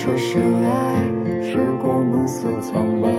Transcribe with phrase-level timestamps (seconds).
[0.00, 1.04] 车驶来，
[1.44, 3.10] 时光暮色苍白，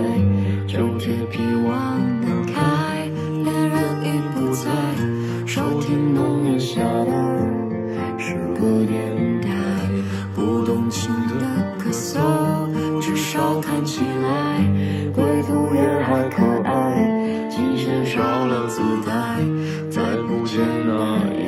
[0.66, 3.06] 旧铁皮往南开，
[3.44, 4.68] 恋人已不在，
[5.46, 7.12] 收听浓烟下的
[8.18, 9.48] 是个电台，
[10.34, 11.46] 不动情的
[11.78, 12.18] 咳嗽，
[13.00, 14.58] 至少看起来
[15.14, 19.38] 归途也还可爱，琴弦少了姿态，
[19.88, 21.41] 再不见那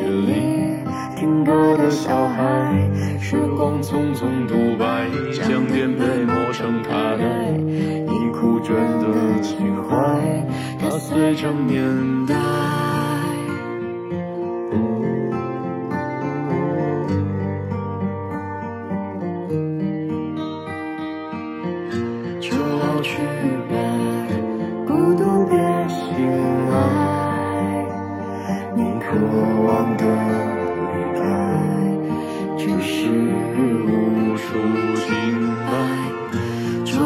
[3.64, 9.96] 光匆匆独白，将颠沛磨成卡带，你枯卷的情怀，
[10.78, 11.82] 它碎成年
[12.26, 12.34] 代。
[22.38, 23.16] 就老去
[23.70, 23.74] 吧，
[24.86, 25.56] 孤独别
[25.88, 26.04] 醒
[26.70, 26.76] 来。
[28.76, 29.16] 你渴
[29.66, 30.04] 望的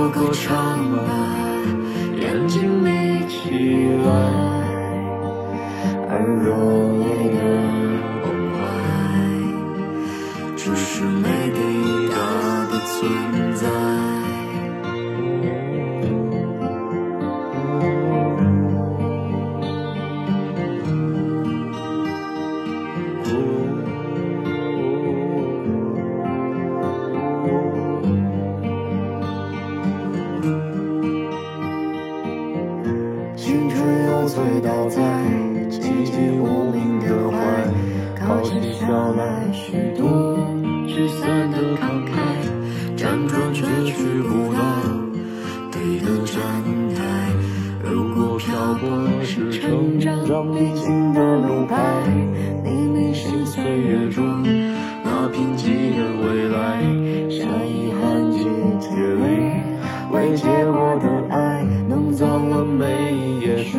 [0.09, 0.15] 摆。
[0.15, 1.03] 就歌唱吧，
[2.21, 2.89] 眼睛眯
[3.29, 3.51] 起
[4.05, 4.11] 来，
[6.09, 6.49] 而热
[6.99, 7.39] 泪的
[8.23, 8.57] 崩坏，
[10.57, 11.59] 只是没抵
[12.09, 12.17] 达
[12.71, 13.38] 的存。
[34.39, 35.03] 醉倒在
[35.69, 37.37] 寂寂无名的怀，
[38.15, 40.07] 靠起笑来虚度
[40.87, 42.15] 聚散的慷慨，
[42.97, 44.61] 辗转却去不到
[45.73, 46.39] 对的站
[46.95, 47.03] 台。
[47.83, 48.87] 如果漂泊
[49.25, 51.77] 是成长必经的路牌，
[52.63, 54.25] 你迷失岁月中
[55.03, 55.67] 那贫瘠
[55.97, 56.81] 的未来，
[57.29, 58.39] 像遗憾季
[58.79, 59.27] 节里
[60.13, 63.79] 未结果的爱，弄脏了每一页诗，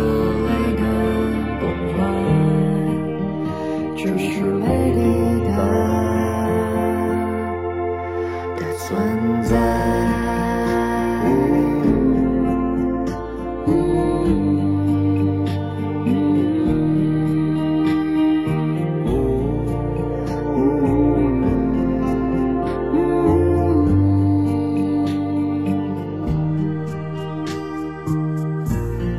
[4.03, 4.99] 只是没抵
[5.47, 5.55] 达
[8.57, 8.97] 的存
[9.43, 9.51] 在。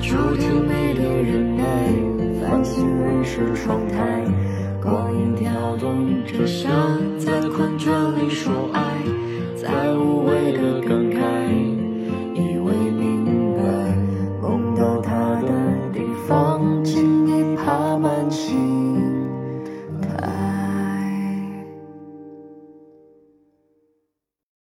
[0.01, 1.63] 秋天美的忍耐，
[2.41, 4.25] 繁星润湿窗台，
[4.83, 8.81] 光影跳动着像在困倦里说爱，
[9.55, 10.81] 在无谓的